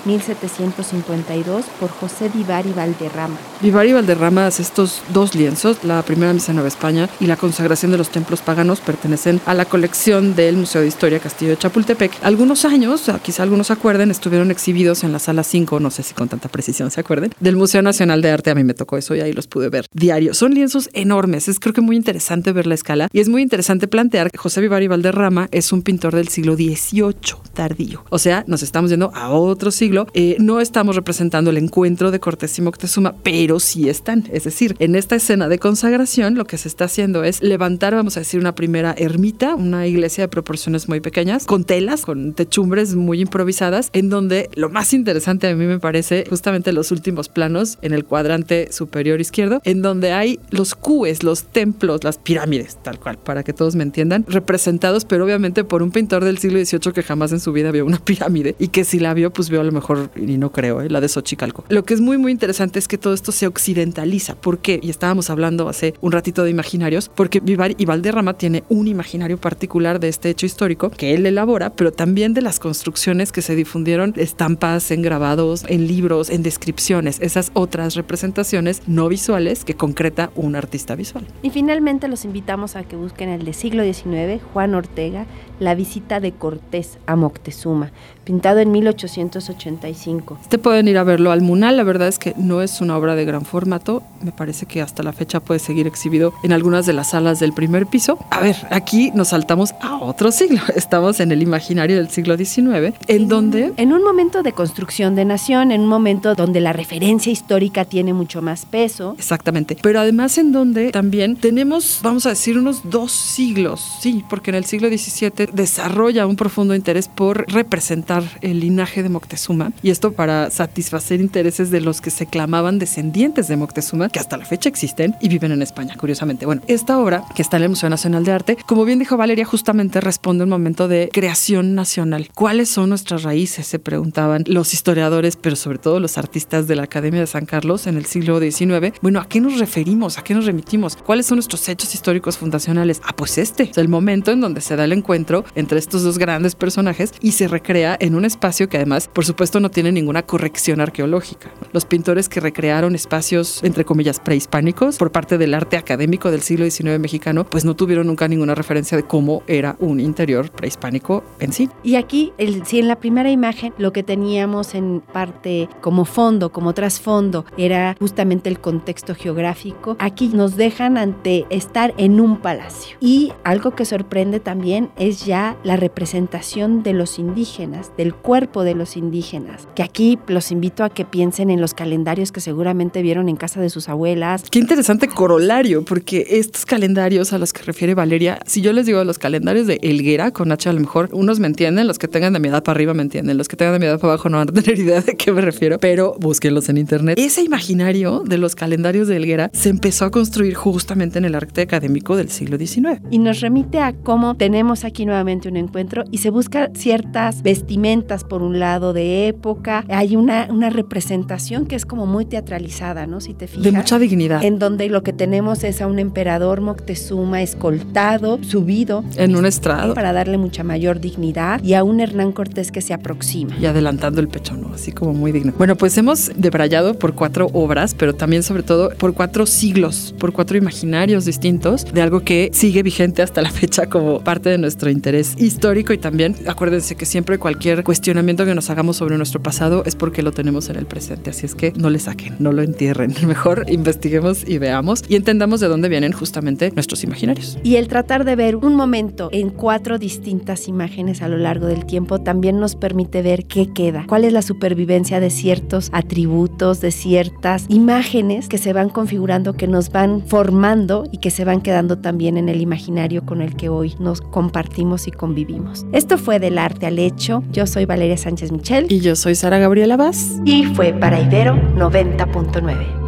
1752 0.04 1.66
por 1.80 1.90
José 1.90 2.30
Vivari 2.32 2.72
Valderrama. 2.72 3.36
Vivari 3.60 3.92
Valderrama 3.92 4.46
hace 4.46 4.62
estos 4.62 5.02
dos 5.12 5.34
lienzos, 5.34 5.84
la 5.84 6.02
primera 6.02 6.32
misa 6.32 6.52
Nueva 6.52 6.68
España 6.68 7.08
y 7.20 7.26
la 7.26 7.36
consagración 7.36 7.92
de 7.92 7.98
los 7.98 8.10
templos 8.10 8.40
paganos 8.40 8.80
pertenecen 8.80 9.40
a 9.46 9.54
la 9.54 9.64
colección 9.64 10.34
del 10.34 10.56
Museo 10.56 10.82
de 10.82 10.88
Historia 10.88 11.18
Castillo 11.18 11.52
de 11.52 11.58
Chapultepec. 11.58 12.12
Algunos 12.22 12.64
años, 12.64 13.10
quizá 13.22 13.42
algunos 13.42 13.70
acuerden, 13.70 14.10
estuvieron 14.10 14.50
exhibidos 14.50 15.04
en 15.04 15.12
la 15.12 15.18
sala 15.18 15.42
5, 15.42 15.80
no 15.80 15.90
sé 15.90 16.02
si 16.02 16.14
con 16.14 16.28
tanta 16.28 16.48
precisión 16.48 16.90
se 16.90 17.00
acuerden, 17.00 17.32
del 17.40 17.56
Museo 17.56 17.82
Nacional 17.82 18.22
de 18.22 18.30
Arte. 18.30 18.50
A 18.50 18.54
mí 18.54 18.64
me 18.64 18.74
tocó 18.74 18.96
eso 18.96 19.14
y 19.14 19.20
ahí 19.20 19.32
los 19.32 19.46
pude 19.46 19.68
ver 19.68 19.86
diario. 19.92 20.27
Son 20.34 20.54
lienzos 20.54 20.90
enormes, 20.92 21.48
es 21.48 21.60
creo 21.60 21.74
que 21.74 21.80
muy 21.80 21.96
interesante 21.96 22.52
ver 22.52 22.66
la 22.66 22.74
escala 22.74 23.08
y 23.12 23.20
es 23.20 23.28
muy 23.28 23.42
interesante 23.42 23.88
plantear 23.88 24.30
que 24.30 24.38
José 24.38 24.60
Vivari 24.60 24.88
Valderrama 24.88 25.48
es 25.52 25.72
un 25.72 25.82
pintor 25.82 26.14
del 26.14 26.28
siglo 26.28 26.56
XVIII 26.56 27.14
tardío. 27.54 28.04
O 28.10 28.18
sea, 28.18 28.44
nos 28.46 28.62
estamos 28.62 28.90
yendo 28.90 29.10
a 29.14 29.30
otro 29.30 29.70
siglo. 29.70 30.06
Eh, 30.14 30.36
no 30.38 30.60
estamos 30.60 30.96
representando 30.96 31.50
el 31.50 31.56
encuentro 31.56 32.10
de 32.10 32.20
Cortés 32.20 32.58
y 32.58 32.62
Moctezuma, 32.62 33.14
pero 33.22 33.60
sí 33.60 33.88
están. 33.88 34.24
Es 34.32 34.44
decir, 34.44 34.76
en 34.78 34.94
esta 34.94 35.16
escena 35.16 35.48
de 35.48 35.58
consagración 35.58 36.34
lo 36.34 36.44
que 36.44 36.58
se 36.58 36.68
está 36.68 36.84
haciendo 36.84 37.24
es 37.24 37.42
levantar, 37.42 37.94
vamos 37.94 38.16
a 38.16 38.20
decir, 38.20 38.40
una 38.40 38.54
primera 38.54 38.94
ermita, 38.96 39.54
una 39.54 39.86
iglesia 39.86 40.24
de 40.24 40.28
proporciones 40.28 40.88
muy 40.88 41.00
pequeñas, 41.00 41.46
con 41.46 41.64
telas, 41.64 42.04
con 42.04 42.34
techumbres 42.34 42.94
muy 42.94 43.20
improvisadas, 43.20 43.90
en 43.92 44.08
donde 44.08 44.50
lo 44.54 44.70
más 44.70 44.92
interesante 44.92 45.48
a 45.48 45.54
mí 45.54 45.66
me 45.66 45.78
parece 45.78 46.24
justamente 46.28 46.72
los 46.72 46.90
últimos 46.90 47.28
planos 47.28 47.78
en 47.82 47.92
el 47.92 48.04
cuadrante 48.04 48.72
superior 48.72 49.20
izquierdo, 49.20 49.60
en 49.64 49.82
donde 49.82 50.12
hay 50.12 50.17
los 50.50 50.74
cúes, 50.74 51.22
los 51.22 51.44
templos, 51.44 52.04
las 52.04 52.18
pirámides, 52.18 52.76
tal 52.82 52.98
cual, 52.98 53.18
para 53.18 53.42
que 53.42 53.52
todos 53.52 53.76
me 53.76 53.82
entiendan, 53.82 54.24
representados, 54.28 55.04
pero 55.04 55.24
obviamente 55.24 55.64
por 55.64 55.82
un 55.82 55.90
pintor 55.90 56.24
del 56.24 56.38
siglo 56.38 56.58
XVIII 56.64 56.92
que 56.92 57.02
jamás 57.02 57.32
en 57.32 57.40
su 57.40 57.52
vida 57.52 57.70
vio 57.70 57.84
una 57.84 57.98
pirámide 58.04 58.54
y 58.58 58.68
que 58.68 58.84
si 58.84 58.98
la 58.98 59.14
vio, 59.14 59.32
pues 59.32 59.48
vio 59.50 59.60
a 59.60 59.64
lo 59.64 59.72
mejor, 59.72 60.10
y 60.16 60.38
no 60.38 60.52
creo, 60.52 60.82
¿eh? 60.82 60.90
la 60.90 61.00
de 61.00 61.08
Xochicalco. 61.08 61.64
Lo 61.68 61.84
que 61.84 61.94
es 61.94 62.00
muy, 62.00 62.18
muy 62.18 62.32
interesante 62.32 62.78
es 62.78 62.88
que 62.88 62.98
todo 62.98 63.14
esto 63.14 63.32
se 63.32 63.46
occidentaliza. 63.46 64.34
¿Por 64.34 64.58
qué? 64.58 64.80
Y 64.82 64.90
estábamos 64.90 65.30
hablando 65.30 65.68
hace 65.68 65.94
un 66.00 66.12
ratito 66.12 66.44
de 66.44 66.50
imaginarios, 66.50 67.10
porque 67.14 67.40
Vivar 67.40 67.74
y 67.76 67.84
Valderrama 67.84 68.34
tiene 68.34 68.64
un 68.68 68.88
imaginario 68.88 69.38
particular 69.38 70.00
de 70.00 70.08
este 70.08 70.30
hecho 70.30 70.46
histórico 70.46 70.90
que 70.90 71.14
él 71.14 71.26
elabora, 71.26 71.70
pero 71.70 71.92
también 71.92 72.34
de 72.34 72.42
las 72.42 72.58
construcciones 72.58 73.32
que 73.32 73.42
se 73.42 73.54
difundieron, 73.54 74.14
estampas 74.16 74.90
en 74.90 75.02
grabados, 75.02 75.64
en 75.68 75.86
libros, 75.86 76.30
en 76.30 76.42
descripciones, 76.42 77.18
esas 77.20 77.50
otras 77.54 77.94
representaciones 77.94 78.82
no 78.86 79.08
visuales 79.08 79.64
que 79.64 79.74
concreta 80.08 80.30
un 80.36 80.56
artista 80.56 80.94
visual. 80.94 81.26
Y 81.42 81.50
finalmente 81.50 82.08
los 82.08 82.24
invitamos 82.24 82.76
a 82.76 82.84
que 82.84 82.96
busquen 82.96 83.28
el 83.28 83.44
de 83.44 83.52
siglo 83.52 83.82
XIX, 83.82 84.42
Juan 84.52 84.74
Ortega, 84.74 85.26
La 85.60 85.74
visita 85.74 86.20
de 86.20 86.32
Cortés 86.32 86.98
a 87.06 87.16
Moctezuma, 87.16 87.90
pintado 88.24 88.60
en 88.60 88.70
1885. 88.70 90.38
Te 90.48 90.58
pueden 90.58 90.88
ir 90.88 90.98
a 90.98 91.04
verlo 91.04 91.30
al 91.30 91.42
Munal, 91.42 91.76
la 91.76 91.82
verdad 91.82 92.08
es 92.08 92.18
que 92.18 92.34
no 92.36 92.62
es 92.62 92.80
una 92.80 92.96
obra 92.96 93.16
de 93.16 93.24
gran 93.24 93.44
formato, 93.44 94.02
me 94.22 94.32
parece 94.32 94.66
que 94.66 94.80
hasta 94.80 95.02
la 95.02 95.12
fecha 95.12 95.40
puede 95.40 95.60
seguir 95.60 95.86
exhibido 95.86 96.32
en 96.42 96.52
algunas 96.52 96.86
de 96.86 96.92
las 96.92 97.10
salas 97.10 97.40
del 97.40 97.52
primer 97.52 97.86
piso. 97.86 98.18
A 98.30 98.40
ver, 98.40 98.56
aquí 98.70 99.10
nos 99.14 99.28
saltamos 99.28 99.74
a 99.80 99.96
otro 99.96 100.30
siglo, 100.30 100.60
estamos 100.76 101.20
en 101.20 101.32
el 101.32 101.42
imaginario 101.42 101.96
del 101.96 102.08
siglo 102.08 102.36
XIX, 102.36 102.94
en 103.08 103.28
donde... 103.28 103.72
En 103.76 103.92
un 103.92 104.02
momento 104.02 104.42
de 104.42 104.52
construcción 104.52 105.14
de 105.14 105.24
nación, 105.24 105.72
en 105.72 105.82
un 105.82 105.88
momento 105.88 106.34
donde 106.34 106.60
la 106.60 106.72
referencia 106.72 107.32
histórica 107.32 107.84
tiene 107.84 108.12
mucho 108.12 108.42
más 108.42 108.64
peso. 108.64 109.14
Exactamente, 109.18 109.76
pero 109.82 109.97
además 109.98 110.38
en 110.38 110.52
donde 110.52 110.90
también 110.90 111.36
tenemos, 111.36 112.00
vamos 112.02 112.26
a 112.26 112.30
decir, 112.30 112.58
unos 112.58 112.88
dos 112.90 113.12
siglos, 113.12 113.82
sí, 114.00 114.24
porque 114.28 114.50
en 114.50 114.56
el 114.56 114.64
siglo 114.64 114.88
XVII 114.88 115.48
desarrolla 115.52 116.26
un 116.26 116.36
profundo 116.36 116.74
interés 116.74 117.08
por 117.08 117.50
representar 117.50 118.24
el 118.40 118.60
linaje 118.60 119.02
de 119.02 119.08
Moctezuma 119.08 119.72
y 119.82 119.90
esto 119.90 120.12
para 120.12 120.50
satisfacer 120.50 121.20
intereses 121.20 121.70
de 121.70 121.80
los 121.80 122.00
que 122.00 122.10
se 122.10 122.26
clamaban 122.26 122.78
descendientes 122.78 123.48
de 123.48 123.56
Moctezuma, 123.56 124.08
que 124.08 124.18
hasta 124.18 124.36
la 124.36 124.44
fecha 124.44 124.68
existen 124.68 125.14
y 125.20 125.28
viven 125.28 125.52
en 125.52 125.62
España, 125.62 125.94
curiosamente. 125.98 126.46
Bueno, 126.46 126.62
esta 126.66 126.98
obra, 126.98 127.24
que 127.34 127.42
está 127.42 127.56
en 127.56 127.64
el 127.64 127.68
Museo 127.70 127.90
Nacional 127.90 128.24
de 128.24 128.32
Arte, 128.32 128.58
como 128.66 128.84
bien 128.84 128.98
dijo 128.98 129.16
Valeria, 129.16 129.44
justamente 129.44 130.00
responde 130.00 130.44
un 130.44 130.50
momento 130.50 130.88
de 130.88 131.10
creación 131.12 131.74
nacional. 131.74 132.28
¿Cuáles 132.34 132.68
son 132.68 132.90
nuestras 132.90 133.22
raíces? 133.22 133.66
Se 133.66 133.78
preguntaban 133.78 134.44
los 134.46 134.74
historiadores, 134.74 135.36
pero 135.36 135.56
sobre 135.56 135.78
todo 135.78 136.00
los 136.00 136.18
artistas 136.18 136.66
de 136.66 136.76
la 136.76 136.84
Academia 136.84 137.20
de 137.20 137.26
San 137.26 137.46
Carlos 137.46 137.86
en 137.86 137.96
el 137.96 138.06
siglo 138.06 138.40
XIX. 138.40 138.92
Bueno, 139.02 139.20
¿a 139.20 139.28
qué 139.28 139.40
nos 139.40 139.58
referimos? 139.58 139.87
¿A 139.88 140.22
qué 140.22 140.34
nos 140.34 140.44
remitimos? 140.44 140.96
¿Cuáles 140.96 141.24
son 141.24 141.36
nuestros 141.36 141.66
hechos 141.66 141.94
históricos 141.94 142.36
fundacionales? 142.36 143.00
Ah, 143.04 143.14
pues 143.16 143.38
este, 143.38 143.62
es 143.64 143.78
el 143.78 143.88
momento 143.88 144.30
en 144.30 144.40
donde 144.40 144.60
se 144.60 144.76
da 144.76 144.84
el 144.84 144.92
encuentro 144.92 145.46
entre 145.54 145.78
estos 145.78 146.02
dos 146.02 146.18
grandes 146.18 146.54
personajes 146.54 147.14
y 147.22 147.32
se 147.32 147.48
recrea 147.48 147.96
en 147.98 148.14
un 148.14 148.26
espacio 148.26 148.68
que 148.68 148.76
además, 148.76 149.08
por 149.10 149.24
supuesto, 149.24 149.60
no 149.60 149.70
tiene 149.70 149.90
ninguna 149.90 150.24
corrección 150.24 150.82
arqueológica. 150.82 151.50
Los 151.72 151.86
pintores 151.86 152.28
que 152.28 152.40
recrearon 152.40 152.94
espacios, 152.94 153.64
entre 153.64 153.86
comillas, 153.86 154.20
prehispánicos 154.20 154.98
por 154.98 155.10
parte 155.10 155.38
del 155.38 155.54
arte 155.54 155.78
académico 155.78 156.30
del 156.30 156.42
siglo 156.42 156.68
XIX 156.68 156.98
mexicano, 156.98 157.44
pues 157.44 157.64
no 157.64 157.74
tuvieron 157.74 158.06
nunca 158.06 158.28
ninguna 158.28 158.54
referencia 158.54 158.96
de 158.98 159.04
cómo 159.04 159.42
era 159.46 159.76
un 159.80 160.00
interior 160.00 160.50
prehispánico 160.50 161.24
en 161.40 161.54
sí. 161.54 161.70
Y 161.82 161.96
aquí, 161.96 162.34
el, 162.36 162.66
si 162.66 162.78
en 162.78 162.88
la 162.88 163.00
primera 163.00 163.30
imagen 163.30 163.72
lo 163.78 163.94
que 163.94 164.02
teníamos 164.02 164.74
en 164.74 165.00
parte 165.00 165.68
como 165.80 166.04
fondo, 166.04 166.52
como 166.52 166.74
trasfondo, 166.74 167.46
era 167.56 167.96
justamente 167.98 168.50
el 168.50 168.60
contexto 168.60 169.14
geográfico, 169.14 169.77
aquí 169.98 170.28
nos 170.28 170.56
dejan 170.56 170.98
ante 170.98 171.46
estar 171.50 171.94
en 171.96 172.20
un 172.20 172.38
palacio. 172.38 172.96
Y 173.00 173.32
algo 173.44 173.72
que 173.72 173.84
sorprende 173.84 174.40
también 174.40 174.90
es 174.96 175.24
ya 175.24 175.56
la 175.64 175.76
representación 175.76 176.82
de 176.82 176.92
los 176.92 177.18
indígenas, 177.18 177.92
del 177.96 178.14
cuerpo 178.14 178.64
de 178.64 178.74
los 178.74 178.96
indígenas, 178.96 179.68
que 179.74 179.82
aquí 179.82 180.18
los 180.26 180.50
invito 180.50 180.84
a 180.84 180.90
que 180.90 181.04
piensen 181.04 181.50
en 181.50 181.60
los 181.60 181.74
calendarios 181.74 182.32
que 182.32 182.40
seguramente 182.40 183.02
vieron 183.02 183.28
en 183.28 183.36
casa 183.36 183.60
de 183.60 183.70
sus 183.70 183.88
abuelas. 183.88 184.44
Qué 184.50 184.58
interesante 184.58 185.08
corolario, 185.08 185.84
porque 185.84 186.26
estos 186.28 186.66
calendarios 186.66 187.32
a 187.32 187.38
los 187.38 187.52
que 187.52 187.62
refiere 187.62 187.94
Valeria, 187.94 188.40
si 188.46 188.60
yo 188.60 188.72
les 188.72 188.86
digo 188.86 189.02
los 189.04 189.18
calendarios 189.18 189.66
de 189.66 189.78
Elguera, 189.82 190.30
con 190.30 190.52
H 190.52 190.68
a 190.68 190.72
lo 190.72 190.80
mejor, 190.80 191.08
unos 191.12 191.40
me 191.40 191.46
entienden, 191.46 191.86
los 191.86 191.98
que 191.98 192.08
tengan 192.08 192.32
de 192.32 192.40
mi 192.40 192.48
edad 192.48 192.62
para 192.62 192.76
arriba 192.76 192.94
me 192.94 193.02
entienden, 193.02 193.38
los 193.38 193.48
que 193.48 193.56
tengan 193.56 193.74
de 193.74 193.78
mi 193.78 193.86
edad 193.86 193.98
para 193.98 194.14
abajo 194.14 194.28
no 194.28 194.38
van 194.38 194.48
a 194.48 194.52
tener 194.52 194.78
idea 194.78 195.00
de 195.00 195.16
qué 195.16 195.32
me 195.32 195.40
refiero, 195.40 195.78
pero 195.78 196.16
búsquenlos 196.18 196.68
en 196.68 196.78
internet. 196.78 197.18
Ese 197.18 197.42
imaginario 197.42 198.22
de 198.24 198.38
los 198.38 198.54
calendarios 198.54 199.08
de 199.08 199.16
Elguera 199.16 199.50
se 199.52 199.67
empezó 199.68 200.04
a 200.04 200.10
construir 200.10 200.54
justamente 200.54 201.18
en 201.18 201.24
el 201.24 201.34
arte 201.34 201.62
académico 201.62 202.16
del 202.16 202.30
siglo 202.30 202.58
XIX. 202.58 203.00
Y 203.10 203.18
nos 203.18 203.40
remite 203.40 203.80
a 203.80 203.92
cómo 203.92 204.34
tenemos 204.36 204.84
aquí 204.84 205.06
nuevamente 205.06 205.48
un 205.48 205.56
encuentro 205.56 206.04
y 206.10 206.18
se 206.18 206.30
busca 206.30 206.70
ciertas 206.74 207.42
vestimentas, 207.42 208.24
por 208.24 208.42
un 208.42 208.58
lado, 208.58 208.92
de 208.92 209.28
época. 209.28 209.84
Hay 209.88 210.16
una, 210.16 210.48
una 210.50 210.70
representación 210.70 211.66
que 211.66 211.76
es 211.76 211.86
como 211.86 212.06
muy 212.06 212.24
teatralizada, 212.24 213.06
¿no? 213.06 213.20
Si 213.20 213.34
te 213.34 213.46
fijas. 213.46 213.64
De 213.64 213.72
mucha 213.72 213.98
dignidad. 213.98 214.44
En 214.44 214.58
donde 214.58 214.88
lo 214.88 215.02
que 215.02 215.12
tenemos 215.12 215.64
es 215.64 215.80
a 215.80 215.86
un 215.86 215.98
emperador 215.98 216.60
Moctezuma 216.60 217.42
escoltado, 217.42 218.38
subido. 218.42 219.04
En 219.16 219.36
un 219.36 219.46
estrado. 219.46 219.94
Para 219.94 220.12
darle 220.12 220.38
mucha 220.38 220.64
mayor 220.64 221.00
dignidad 221.00 221.62
y 221.62 221.74
a 221.74 221.84
un 221.84 222.00
Hernán 222.00 222.32
Cortés 222.32 222.72
que 222.72 222.80
se 222.80 222.94
aproxima. 222.94 223.56
Y 223.60 223.66
adelantando 223.66 224.20
el 224.20 224.28
pecho, 224.28 224.56
¿no? 224.56 224.72
Así 224.74 224.92
como 224.92 225.12
muy 225.12 225.32
digno. 225.32 225.52
Bueno, 225.56 225.76
pues 225.76 225.96
hemos 225.98 226.30
debrayado 226.36 226.94
por 226.94 227.14
cuatro 227.14 227.48
obras, 227.52 227.94
pero 227.94 228.14
también 228.14 228.42
sobre 228.42 228.62
todo 228.62 228.90
por 228.90 229.14
cuatro 229.14 229.46
siglos, 229.50 230.14
por 230.18 230.32
cuatro 230.32 230.56
imaginarios 230.56 231.24
distintos 231.24 231.84
de 231.92 232.02
algo 232.02 232.20
que 232.20 232.50
sigue 232.52 232.82
vigente 232.82 233.22
hasta 233.22 233.42
la 233.42 233.50
fecha 233.50 233.86
como 233.86 234.20
parte 234.20 234.50
de 234.50 234.58
nuestro 234.58 234.90
interés 234.90 235.34
histórico 235.38 235.92
y 235.92 235.98
también 235.98 236.34
acuérdense 236.46 236.96
que 236.96 237.06
siempre 237.06 237.38
cualquier 237.38 237.84
cuestionamiento 237.84 238.44
que 238.44 238.54
nos 238.54 238.70
hagamos 238.70 238.96
sobre 238.96 239.16
nuestro 239.16 239.42
pasado 239.42 239.82
es 239.84 239.94
porque 239.94 240.22
lo 240.22 240.32
tenemos 240.32 240.68
en 240.68 240.76
el 240.76 240.86
presente. 240.86 241.30
Así 241.30 241.46
es 241.46 241.54
que 241.54 241.72
no 241.76 241.90
le 241.90 241.98
saquen, 241.98 242.36
no 242.38 242.52
lo 242.52 242.62
entierren. 242.62 243.14
Mejor 243.26 243.66
investiguemos 243.68 244.48
y 244.48 244.58
veamos 244.58 245.04
y 245.08 245.16
entendamos 245.16 245.60
de 245.60 245.68
dónde 245.68 245.88
vienen 245.88 246.12
justamente 246.12 246.70
nuestros 246.72 247.04
imaginarios. 247.04 247.58
Y 247.62 247.76
el 247.76 247.88
tratar 247.88 248.24
de 248.24 248.36
ver 248.36 248.56
un 248.56 248.74
momento 248.74 249.28
en 249.32 249.50
cuatro 249.50 249.98
distintas 249.98 250.68
imágenes 250.68 251.22
a 251.22 251.28
lo 251.28 251.36
largo 251.36 251.66
del 251.66 251.86
tiempo 251.86 252.20
también 252.20 252.60
nos 252.60 252.76
permite 252.76 253.22
ver 253.22 253.46
qué 253.46 253.72
queda, 253.72 254.04
cuál 254.08 254.24
es 254.24 254.32
la 254.32 254.42
supervivencia 254.42 255.20
de 255.20 255.30
ciertos 255.30 255.90
atributos, 255.92 256.80
de 256.80 256.90
ciertas 256.90 257.66
imágenes 257.68 258.48
que 258.48 258.58
se 258.58 258.72
van 258.72 258.88
configurando, 258.88 259.37
que 259.44 259.68
nos 259.68 259.90
van 259.90 260.22
formando 260.26 261.04
y 261.10 261.18
que 261.18 261.30
se 261.30 261.44
van 261.44 261.60
quedando 261.60 261.98
también 261.98 262.36
en 262.36 262.48
el 262.48 262.60
imaginario 262.60 263.24
con 263.24 263.40
el 263.40 263.56
que 263.56 263.68
hoy 263.68 263.94
nos 263.98 264.20
compartimos 264.20 265.06
y 265.06 265.12
convivimos. 265.12 265.86
Esto 265.92 266.18
fue 266.18 266.38
del 266.38 266.58
arte 266.58 266.86
al 266.86 266.98
hecho. 266.98 267.42
Yo 267.52 267.66
soy 267.66 267.84
Valeria 267.84 268.16
Sánchez 268.16 268.52
Michel. 268.52 268.86
Y 268.88 269.00
yo 269.00 269.16
soy 269.16 269.34
Sara 269.34 269.58
Gabriela 269.58 269.96
Vaz. 269.96 270.40
Y 270.44 270.64
fue 270.64 270.92
para 270.92 271.20
Ibero 271.20 271.54
90.9. 271.54 272.98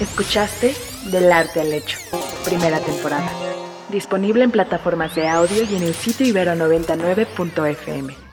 Escuchaste 0.00 0.74
Del 1.10 1.30
Arte 1.30 1.60
al 1.60 1.72
Hecho, 1.72 1.98
primera 2.44 2.80
temporada. 2.80 3.51
Disponible 3.92 4.42
en 4.42 4.50
plataformas 4.50 5.14
de 5.14 5.28
audio 5.28 5.64
y 5.64 5.76
en 5.76 5.82
el 5.82 5.92
sitio 5.92 6.26
ibero99.fm. 6.26 8.31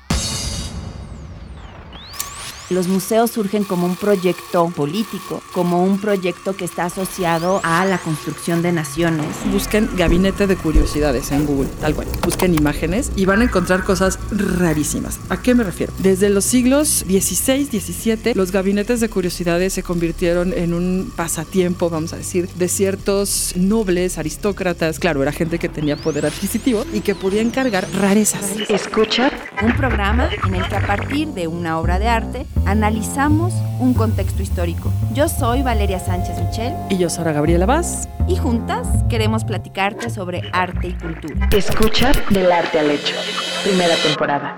Los 2.69 2.87
museos 2.87 3.31
surgen 3.31 3.63
como 3.63 3.87
un 3.87 3.95
proyecto 3.95 4.69
político, 4.69 5.41
como 5.53 5.83
un 5.83 5.99
proyecto 5.99 6.55
que 6.55 6.65
está 6.65 6.85
asociado 6.85 7.61
a 7.63 7.83
la 7.85 7.97
construcción 7.97 8.61
de 8.61 8.71
naciones. 8.71 9.25
Busquen 9.51 9.89
gabinete 9.97 10.45
de 10.45 10.55
curiosidades 10.55 11.31
en 11.31 11.47
Google, 11.47 11.69
tal 11.81 11.95
cual. 11.95 12.07
Busquen 12.23 12.53
imágenes 12.53 13.11
y 13.15 13.25
van 13.25 13.41
a 13.41 13.45
encontrar 13.45 13.83
cosas 13.83 14.19
rarísimas. 14.29 15.19
¿A 15.29 15.41
qué 15.41 15.55
me 15.55 15.63
refiero? 15.63 15.91
Desde 15.97 16.29
los 16.29 16.45
siglos 16.45 17.05
XVI, 17.07 17.65
XVII, 17.65 18.33
los 18.35 18.51
gabinetes 18.51 18.99
de 18.99 19.09
curiosidades 19.09 19.73
se 19.73 19.81
convirtieron 19.81 20.53
en 20.53 20.75
un 20.75 21.11
pasatiempo, 21.15 21.89
vamos 21.89 22.13
a 22.13 22.17
decir, 22.17 22.47
de 22.49 22.67
ciertos 22.67 23.53
nobles, 23.55 24.19
aristócratas. 24.19 24.99
Claro, 24.99 25.23
era 25.23 25.31
gente 25.31 25.57
que 25.57 25.69
tenía 25.69 25.97
poder 25.97 26.27
adquisitivo 26.27 26.85
y 26.93 27.01
que 27.01 27.15
podía 27.15 27.41
encargar 27.41 27.87
rarezas. 27.99 28.43
Escucha 28.69 29.31
un 29.61 29.75
programa 29.75 30.29
en 30.45 30.55
el 30.55 30.67
que 30.67 30.75
a 30.75 30.81
partir 30.85 31.29
de 31.29 31.47
una 31.47 31.79
obra 31.79 31.99
de 31.99 32.07
arte 32.07 32.45
analizamos 32.65 33.53
un 33.79 33.93
contexto 33.93 34.41
histórico. 34.41 34.91
Yo 35.13 35.27
soy 35.27 35.61
Valeria 35.61 35.99
Sánchez 35.99 36.39
Michel. 36.39 36.73
Y 36.89 36.97
yo, 36.97 37.09
Sara 37.09 37.31
Gabriela 37.31 37.65
Vaz. 37.65 38.07
Y 38.27 38.37
juntas 38.37 38.87
queremos 39.09 39.43
platicarte 39.43 40.09
sobre 40.09 40.41
arte 40.53 40.89
y 40.89 40.93
cultura. 40.93 41.49
Escucha 41.51 42.11
Del 42.29 42.51
Arte 42.51 42.79
al 42.79 42.91
Hecho, 42.91 43.15
primera 43.63 43.95
temporada. 44.03 44.57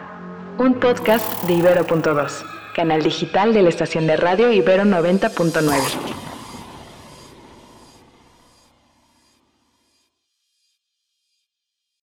Un 0.57 0.79
podcast 0.79 1.43
de 1.43 1.53
Ibero.2, 1.53 2.43
canal 2.75 3.01
digital 3.01 3.53
de 3.53 3.63
la 3.63 3.69
estación 3.69 4.07
de 4.07 4.17
radio 4.17 4.51
Ibero 4.51 4.83
90.9. 4.83 6.30